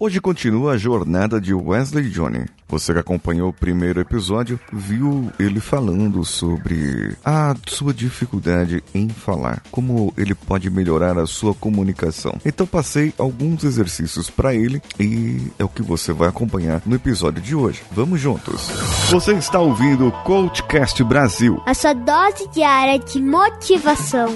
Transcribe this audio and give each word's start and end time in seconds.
Hoje 0.00 0.20
continua 0.20 0.74
a 0.74 0.78
jornada 0.78 1.40
de 1.40 1.52
Wesley 1.52 2.08
Johnny. 2.08 2.46
Você 2.68 2.92
que 2.92 3.00
acompanhou 3.00 3.48
o 3.48 3.52
primeiro 3.52 4.00
episódio 4.00 4.60
viu 4.72 5.28
ele 5.40 5.58
falando 5.58 6.24
sobre 6.24 7.16
a 7.24 7.52
sua 7.66 7.92
dificuldade 7.92 8.80
em 8.94 9.08
falar, 9.08 9.60
como 9.72 10.14
ele 10.16 10.36
pode 10.36 10.70
melhorar 10.70 11.18
a 11.18 11.26
sua 11.26 11.52
comunicação. 11.52 12.38
Então 12.46 12.64
passei 12.64 13.12
alguns 13.18 13.64
exercícios 13.64 14.30
para 14.30 14.54
ele 14.54 14.80
e 15.00 15.50
é 15.58 15.64
o 15.64 15.68
que 15.68 15.82
você 15.82 16.12
vai 16.12 16.28
acompanhar 16.28 16.80
no 16.86 16.94
episódio 16.94 17.42
de 17.42 17.56
hoje. 17.56 17.82
Vamos 17.90 18.20
juntos. 18.20 18.68
Você 19.10 19.32
está 19.32 19.58
ouvindo 19.58 20.06
o 20.06 20.12
Coachcast 20.22 21.02
Brasil. 21.02 21.60
A 21.66 21.74
sua 21.74 21.92
dose 21.92 22.48
diária 22.52 23.00
de 23.00 23.20
motivação. 23.20 24.28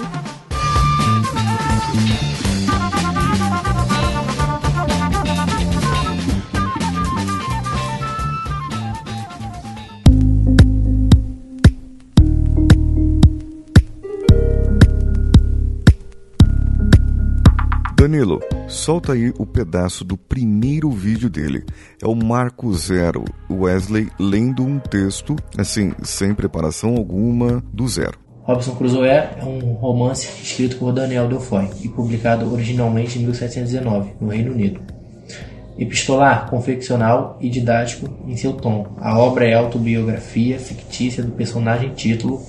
Danilo, 18.03 18.41
solta 18.67 19.13
aí 19.13 19.33
o 19.39 19.47
pedaço 19.47 20.05
do 20.05 20.17
primeiro 20.17 20.91
vídeo 20.91 21.31
dele. 21.31 21.65
É 22.03 22.07
o 22.09 22.17
Marco 22.17 22.75
Zero, 22.75 23.25
Wesley 23.49 24.09
lendo 24.19 24.65
um 24.65 24.81
texto, 24.81 25.37
assim, 25.57 25.93
sem 26.03 26.35
preparação 26.35 26.97
alguma, 26.97 27.63
do 27.73 27.87
zero. 27.87 28.19
Robson 28.43 28.75
Crusoe 28.75 29.07
é 29.07 29.39
um 29.45 29.75
romance 29.75 30.27
escrito 30.43 30.79
por 30.79 30.93
Daniel 30.93 31.29
Defoe 31.29 31.69
e 31.81 31.89
publicado 31.89 32.53
originalmente 32.53 33.21
em 33.21 33.23
1719, 33.23 34.15
no 34.21 34.31
Reino 34.31 34.51
Unido. 34.51 34.81
Epistolar, 35.79 36.51
confeccional 36.51 37.39
e 37.41 37.49
didático 37.49 38.09
em 38.27 38.37
seu 38.37 38.55
tom. 38.55 38.97
A 39.01 39.17
obra 39.17 39.47
é 39.47 39.55
autobiografia 39.55 40.59
fictícia 40.59 41.23
do 41.23 41.31
personagem 41.31 41.91
título, 41.91 42.43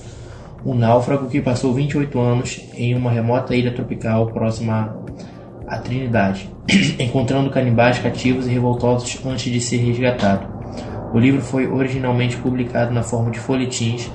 um 0.65 0.73
náufrago 0.73 1.27
que 1.27 1.39
passou 1.41 1.75
28 1.75 2.19
anos 2.19 2.59
em 2.73 2.95
uma 2.95 3.11
remota 3.11 3.55
ilha 3.55 3.71
tropical 3.71 4.31
próxima 4.31 5.02
a 5.67 5.77
Trindade, 5.77 6.49
encontrando 6.99 7.49
canibais 7.49 7.99
cativos 7.99 8.47
e 8.47 8.49
revoltosos 8.49 9.19
antes 9.25 9.51
de 9.51 9.59
ser 9.59 9.77
resgatado. 9.77 10.47
O 11.13 11.19
livro 11.19 11.41
foi 11.41 11.67
originalmente 11.67 12.35
publicado 12.37 12.93
na 12.93 13.03
forma 13.03 13.29
de 13.29 13.39
folhetins 13.39 14.09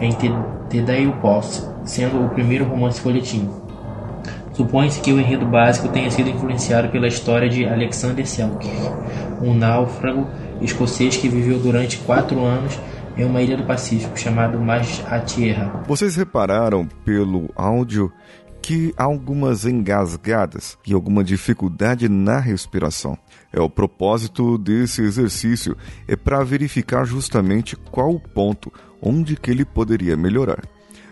em 0.00 0.12
The 0.12 0.80
Day 0.80 1.12
Post, 1.20 1.64
sendo 1.84 2.24
o 2.24 2.28
primeiro 2.28 2.64
romance 2.64 3.00
folhetim. 3.00 3.48
Supõe-se 4.52 5.00
que 5.00 5.12
o 5.12 5.18
enredo 5.18 5.46
básico 5.46 5.88
tenha 5.88 6.10
sido 6.10 6.30
influenciado 6.30 6.88
pela 6.88 7.08
história 7.08 7.48
de 7.48 7.66
Alexander 7.66 8.24
Selkirk, 8.24 8.76
um 9.42 9.52
náufrago 9.52 10.28
escocês 10.60 11.16
que 11.16 11.28
viveu 11.28 11.58
durante 11.58 11.98
quatro 11.98 12.44
anos 12.44 12.78
em 13.16 13.24
uma 13.24 13.42
ilha 13.42 13.56
do 13.56 13.64
Pacífico 13.64 14.18
chamada 14.18 14.56
Mais 14.58 15.02
a 15.10 15.18
Tierra. 15.18 15.82
Vocês 15.86 16.16
repararam 16.16 16.86
pelo 17.04 17.50
áudio 17.56 18.12
que 18.64 18.94
algumas 18.96 19.66
engasgadas 19.66 20.78
e 20.86 20.94
alguma 20.94 21.22
dificuldade 21.22 22.08
na 22.08 22.38
respiração. 22.38 23.14
É 23.52 23.60
o 23.60 23.68
propósito 23.68 24.56
desse 24.56 25.02
exercício 25.02 25.76
é 26.08 26.16
para 26.16 26.42
verificar 26.42 27.04
justamente 27.04 27.76
qual 27.76 28.14
o 28.14 28.18
ponto 28.18 28.72
onde 29.02 29.36
que 29.36 29.50
ele 29.50 29.66
poderia 29.66 30.16
melhorar. 30.16 30.62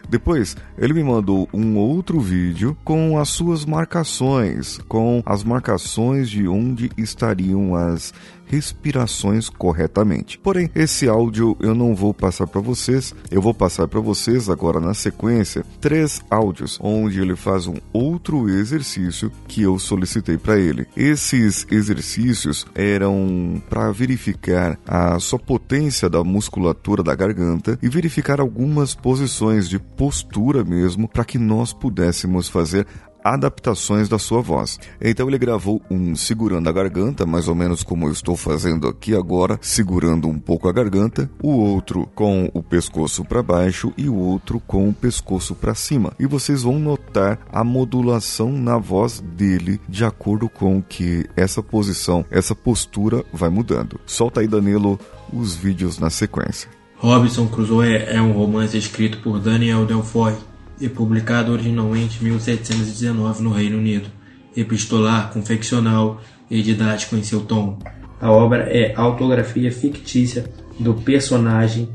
Depois, 0.08 0.56
ele 0.78 0.94
me 0.94 1.04
mandou 1.04 1.48
um 1.52 1.76
outro 1.76 2.20
vídeo 2.20 2.76
com 2.84 3.18
as 3.18 3.28
suas 3.28 3.64
marcações, 3.64 4.78
com 4.88 5.22
as 5.24 5.42
marcações 5.42 6.28
de 6.28 6.46
onde 6.46 6.90
estariam 6.96 7.74
as 7.74 8.12
respirações 8.52 9.48
corretamente. 9.48 10.38
Porém, 10.38 10.68
esse 10.74 11.08
áudio 11.08 11.56
eu 11.58 11.74
não 11.74 11.94
vou 11.94 12.12
passar 12.12 12.46
para 12.46 12.60
vocês, 12.60 13.14
eu 13.30 13.40
vou 13.40 13.54
passar 13.54 13.88
para 13.88 13.98
vocês 13.98 14.50
agora 14.50 14.78
na 14.78 14.92
sequência 14.92 15.64
três 15.80 16.20
áudios 16.30 16.78
onde 16.82 17.18
ele 17.18 17.34
faz 17.34 17.66
um 17.66 17.76
outro 17.94 18.50
exercício 18.50 19.32
que 19.48 19.62
eu 19.62 19.78
solicitei 19.78 20.36
para 20.36 20.58
ele. 20.58 20.86
Esses 20.94 21.66
exercícios 21.70 22.66
eram 22.74 23.62
para 23.70 23.90
verificar 23.90 24.78
a 24.86 25.18
sua 25.18 25.38
potência 25.38 26.10
da 26.10 26.22
musculatura 26.22 27.02
da 27.02 27.14
garganta 27.14 27.78
e 27.82 27.88
verificar 27.88 28.38
algumas 28.38 28.94
posições 28.94 29.66
de 29.66 29.78
postura 29.96 30.64
mesmo 30.64 31.08
para 31.08 31.24
que 31.24 31.38
nós 31.38 31.72
pudéssemos 31.72 32.48
fazer 32.48 32.86
adaptações 33.24 34.08
da 34.08 34.18
sua 34.18 34.40
voz. 34.40 34.78
Então 35.00 35.28
ele 35.28 35.38
gravou 35.38 35.80
um 35.90 36.14
segurando 36.14 36.68
a 36.68 36.72
garganta, 36.72 37.24
mais 37.24 37.48
ou 37.48 37.54
menos 37.54 37.82
como 37.82 38.06
eu 38.06 38.12
estou 38.12 38.36
fazendo 38.36 38.88
aqui 38.88 39.14
agora, 39.14 39.58
segurando 39.60 40.28
um 40.28 40.38
pouco 40.38 40.68
a 40.68 40.72
garganta, 40.72 41.30
o 41.42 41.50
outro 41.50 42.06
com 42.14 42.50
o 42.52 42.62
pescoço 42.62 43.24
para 43.24 43.42
baixo 43.42 43.92
e 43.96 44.08
o 44.08 44.16
outro 44.16 44.60
com 44.60 44.88
o 44.88 44.94
pescoço 44.94 45.54
para 45.54 45.74
cima. 45.74 46.12
E 46.18 46.26
vocês 46.26 46.62
vão 46.62 46.78
notar 46.78 47.38
a 47.52 47.62
modulação 47.62 48.52
na 48.52 48.78
voz 48.78 49.20
dele 49.20 49.80
de 49.88 50.04
acordo 50.04 50.48
com 50.48 50.82
que 50.82 51.24
essa 51.36 51.62
posição, 51.62 52.24
essa 52.30 52.54
postura 52.54 53.24
vai 53.32 53.50
mudando. 53.50 54.00
Solta 54.06 54.40
aí, 54.40 54.48
Danilo, 54.48 54.98
os 55.32 55.54
vídeos 55.54 55.98
na 55.98 56.10
sequência. 56.10 56.81
Robinson 57.02 57.48
Crusoe 57.48 57.96
é 57.96 58.22
um 58.22 58.30
romance 58.30 58.78
escrito 58.78 59.18
por 59.18 59.40
Daniel 59.40 59.84
Delfoy 59.84 60.34
e 60.80 60.88
publicado 60.88 61.50
originalmente 61.50 62.20
em 62.20 62.26
1719 62.26 63.42
no 63.42 63.50
Reino 63.50 63.76
Unido, 63.76 64.08
epistolar, 64.56 65.32
confeccional 65.32 66.20
e 66.48 66.62
didático 66.62 67.16
em 67.16 67.24
seu 67.24 67.40
tom. 67.40 67.76
A 68.20 68.30
obra 68.30 68.68
é 68.70 68.94
autografia 68.94 69.72
fictícia 69.72 70.44
do 70.78 70.94
personagem, 70.94 71.88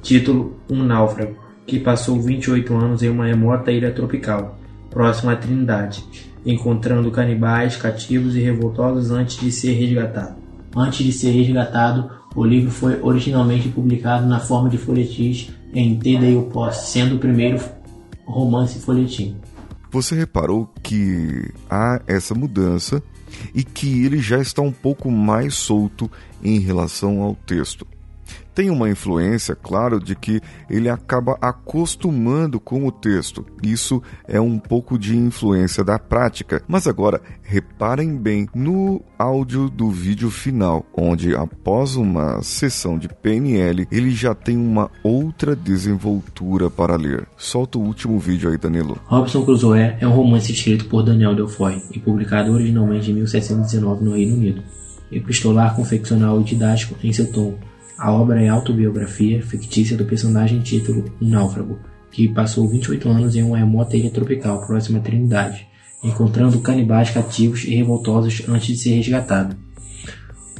título 0.00 0.60
Um 0.70 0.84
Náufrago, 0.84 1.36
que 1.66 1.80
passou 1.80 2.22
28 2.22 2.72
anos 2.72 3.02
em 3.02 3.08
uma 3.08 3.26
remota 3.26 3.72
ilha 3.72 3.90
tropical, 3.90 4.60
próxima 4.90 5.32
à 5.32 5.36
Trindade, 5.36 6.04
encontrando 6.46 7.10
canibais, 7.10 7.74
cativos 7.74 8.36
e 8.36 8.40
revoltosos 8.40 9.10
antes 9.10 9.40
de 9.40 9.50
ser 9.50 9.72
resgatado. 9.72 10.40
Antes 10.76 11.04
de 11.04 11.10
ser 11.10 11.32
resgatado, 11.32 12.21
o 12.34 12.44
livro 12.44 12.70
foi 12.70 13.00
originalmente 13.00 13.68
publicado 13.68 14.26
na 14.26 14.40
forma 14.40 14.68
de 14.68 14.78
folhetins 14.78 15.50
em 15.74 15.94
Daily 15.94 16.40
Post, 16.50 16.86
sendo 16.86 17.16
o 17.16 17.18
primeiro 17.18 17.60
romance 18.24 18.78
folhetim. 18.78 19.36
Você 19.90 20.14
reparou 20.14 20.70
que 20.82 21.50
há 21.68 22.00
essa 22.06 22.34
mudança 22.34 23.02
e 23.54 23.62
que 23.62 24.04
ele 24.04 24.18
já 24.18 24.38
está 24.38 24.62
um 24.62 24.72
pouco 24.72 25.10
mais 25.10 25.54
solto 25.54 26.10
em 26.42 26.58
relação 26.58 27.20
ao 27.20 27.34
texto 27.34 27.86
tem 28.54 28.70
uma 28.70 28.88
influência, 28.88 29.54
claro, 29.54 29.98
de 29.98 30.14
que 30.14 30.40
ele 30.68 30.88
acaba 30.88 31.38
acostumando 31.40 32.60
com 32.60 32.86
o 32.86 32.92
texto. 32.92 33.44
Isso 33.62 34.02
é 34.26 34.40
um 34.40 34.58
pouco 34.58 34.98
de 34.98 35.16
influência 35.16 35.82
da 35.82 35.98
prática. 35.98 36.62
Mas 36.68 36.86
agora, 36.86 37.20
reparem 37.42 38.16
bem 38.16 38.48
no 38.54 39.00
áudio 39.18 39.68
do 39.70 39.90
vídeo 39.90 40.30
final, 40.30 40.84
onde 40.94 41.34
após 41.34 41.96
uma 41.96 42.42
sessão 42.42 42.98
de 42.98 43.08
PNL, 43.08 43.86
ele 43.90 44.10
já 44.10 44.34
tem 44.34 44.56
uma 44.56 44.90
outra 45.02 45.56
desenvoltura 45.56 46.68
para 46.68 46.96
ler. 46.96 47.26
Solta 47.36 47.78
o 47.78 47.82
último 47.82 48.18
vídeo 48.18 48.50
aí, 48.50 48.58
Danilo. 48.58 48.98
Robson 49.06 49.44
Crusoe 49.44 49.96
é 49.98 50.06
um 50.06 50.12
romance 50.12 50.52
escrito 50.52 50.86
por 50.86 51.02
Daniel 51.02 51.34
Delfoy 51.34 51.82
e 51.90 51.98
publicado 51.98 52.52
originalmente 52.52 53.10
em 53.10 53.14
1719 53.14 54.04
no 54.04 54.14
Reino 54.14 54.34
Unido. 54.34 54.62
Epistolar, 55.10 55.74
confeccional 55.74 56.40
e 56.40 56.44
didático 56.44 56.94
em 57.02 57.12
seu 57.12 57.30
tom 57.30 57.54
a 58.02 58.10
obra 58.10 58.42
é 58.42 58.48
autobiografia 58.48 59.40
fictícia 59.40 59.96
do 59.96 60.04
personagem 60.04 60.58
título 60.58 61.04
Um 61.22 61.28
Náufrago, 61.28 61.78
que 62.10 62.26
passou 62.26 62.68
28 62.68 63.08
anos 63.08 63.36
em 63.36 63.44
uma 63.44 63.56
remota 63.56 63.96
ilha 63.96 64.10
tropical 64.10 64.66
próxima 64.66 64.98
à 64.98 65.00
Trindade, 65.00 65.68
encontrando 66.02 66.58
canibais 66.58 67.10
cativos 67.10 67.62
e 67.62 67.76
revoltosos 67.76 68.42
antes 68.48 68.66
de 68.66 68.76
ser 68.76 68.96
resgatado. 68.96 69.54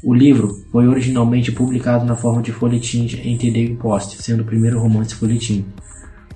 O 0.05 0.15
livro 0.15 0.55
foi 0.71 0.87
originalmente 0.87 1.51
publicado 1.51 2.05
na 2.05 2.15
forma 2.15 2.43
de 2.43 2.53
folhetins 2.53 3.15
em 3.15 3.37
The 3.37 3.51
Daily 3.51 3.75
Post, 3.75 4.23
sendo 4.23 4.45
o 4.45 4.47
primeiro 4.47 4.79
romance 4.79 5.13
folhetim. 5.13 5.65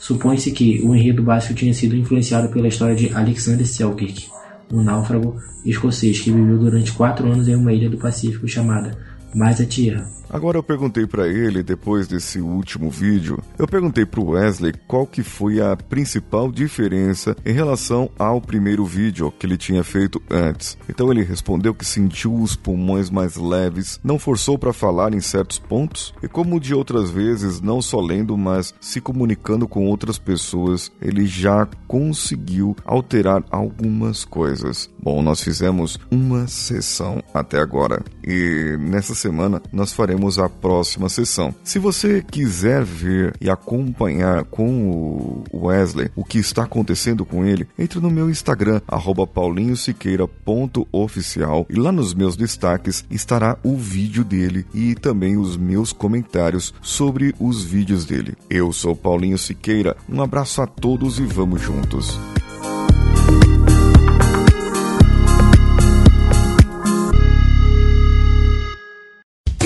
Supõe-se 0.00 0.50
que 0.50 0.82
o 0.82 0.93
enredo 0.93 1.23
básico 1.23 1.55
tinha 1.55 1.73
sido 1.73 1.94
influenciado 1.94 2.49
pela 2.49 2.67
história 2.67 2.97
de 2.97 3.14
Alexander 3.14 3.64
Selkirk, 3.64 4.26
um 4.73 4.82
náufrago 4.82 5.37
escocês 5.64 6.19
que 6.19 6.32
viveu 6.32 6.59
durante 6.59 6.91
quatro 6.91 7.31
anos 7.31 7.47
em 7.47 7.55
uma 7.55 7.73
ilha 7.73 7.88
do 7.88 7.97
Pacífico 7.97 8.49
chamada 8.49 9.16
mais 9.37 9.61
a 9.61 9.67
tia. 9.67 10.06
Agora 10.29 10.59
eu 10.59 10.62
perguntei 10.62 11.06
para 11.06 11.29
ele, 11.29 11.62
depois 11.62 12.09
desse 12.09 12.41
último 12.41 12.91
vídeo, 12.91 13.38
eu 13.56 13.67
perguntei 13.67 14.05
para 14.05 14.21
Wesley 14.21 14.75
qual 14.87 15.06
que 15.06 15.23
foi 15.23 15.61
a 15.61 15.77
principal 15.77 16.50
diferença 16.50 17.37
em 17.44 17.53
relação 17.53 18.11
ao 18.19 18.41
primeiro 18.41 18.85
vídeo 18.85 19.33
que 19.38 19.47
ele 19.47 19.56
tinha 19.56 19.85
feito 19.85 20.21
antes. 20.29 20.77
Então 20.88 21.12
ele 21.12 21.23
respondeu 21.23 21.73
que 21.73 21.85
sentiu 21.85 22.35
os 22.35 22.56
pulmões 22.56 23.09
mais 23.09 23.37
leves, 23.37 24.00
não 24.03 24.19
forçou 24.19 24.59
para 24.59 24.73
falar 24.73 25.15
em 25.15 25.21
certos 25.21 25.59
pontos 25.59 26.12
e 26.23 26.27
como 26.29 26.59
de 26.59 26.75
outras 26.75 27.09
vezes, 27.09 27.61
não 27.61 27.81
só 27.81 28.00
lendo, 28.00 28.37
mas 28.37 28.75
se 28.81 29.00
comunicando 29.00 29.69
com 29.69 29.87
outras 29.87 30.19
pessoas, 30.19 30.91
ele 31.00 31.25
já 31.25 31.69
conseguiu 31.87 32.75
alterar 32.85 33.44
algumas 33.50 34.25
coisas. 34.25 34.91
Bom, 35.00 35.23
nós 35.23 35.41
fizemos 35.41 35.99
uma 36.11 36.49
sessão 36.49 37.23
até 37.33 37.61
agora 37.61 38.03
e 38.25 38.77
nessa 38.81 39.15
semana 39.26 39.61
nós 39.73 39.93
faremos 39.93 40.38
a 40.38 40.49
próxima 40.49 41.08
sessão. 41.08 41.52
Se 41.64 41.81
você 41.81 42.23
quiser 42.23 42.84
ver 42.84 43.34
e 43.40 43.50
acompanhar 43.50 44.44
com 44.44 45.43
o 45.50 45.67
Wesley 45.67 46.12
o 46.14 46.25
que 46.25 46.38
está 46.38 46.62
acontecendo 46.62 47.25
com 47.25 47.44
ele, 47.44 47.67
entre 47.76 47.99
no 47.99 48.08
meu 48.11 48.31
Instagram, 48.31 48.81
paulinhosiqueira.oficial 49.34 51.67
e 51.69 51.75
lá 51.75 51.90
nos 51.90 52.14
meus 52.14 52.37
destaques 52.37 53.05
estará 53.11 53.58
o 53.64 53.76
vídeo 53.76 54.23
dele 54.23 54.64
e 54.73 54.94
também 54.94 55.37
os 55.37 55.56
meus 55.56 55.93
comentários 55.93 56.73
sobre 56.81 57.34
os 57.40 57.64
vídeos 57.64 58.05
dele. 58.05 58.37
Eu 58.49 58.73
sou 58.73 58.94
Paulinho 58.94 59.38
Siqueira, 59.38 59.96
um 60.08 60.23
abraço 60.23 60.62
a 60.62 60.67
todos 60.67 61.19
e 61.19 61.25
vamos 61.25 61.61
juntos. 61.61 62.17